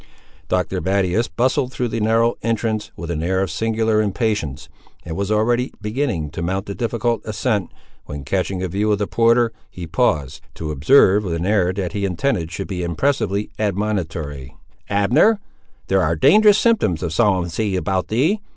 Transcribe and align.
Dr. 0.49 0.81
Battius 0.81 1.27
bustled 1.27 1.71
through 1.71 1.89
the 1.89 1.99
narrow 1.99 2.33
entrance, 2.41 2.89
with 2.95 3.11
an 3.11 3.21
air 3.21 3.39
of 3.43 3.51
singular 3.51 4.01
impatience, 4.01 4.67
and 5.05 5.15
was 5.15 5.29
already 5.31 5.71
beginning 5.79 6.31
to 6.31 6.41
mount 6.41 6.65
the 6.65 6.73
difficult 6.73 7.21
ascent, 7.23 7.69
when 8.05 8.23
catching 8.23 8.63
a 8.63 8.67
view 8.67 8.91
of 8.91 8.97
the 8.97 9.05
porter, 9.05 9.51
he 9.69 9.85
paused, 9.85 10.41
to 10.55 10.71
observe 10.71 11.23
with 11.23 11.35
an 11.35 11.45
air 11.45 11.71
that 11.71 11.93
he 11.93 12.03
intended 12.03 12.51
should 12.51 12.67
be 12.67 12.81
impressively 12.81 13.51
admonitory— 13.59 14.55
"Abner, 14.89 15.39
there 15.85 16.01
are 16.01 16.15
dangerous 16.15 16.57
symptoms 16.57 17.03
of 17.03 17.13
somnolency 17.13 17.75
about 17.75 18.07
thee! 18.07 18.39